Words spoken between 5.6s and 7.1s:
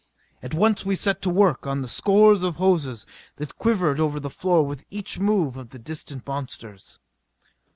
the distant monsters.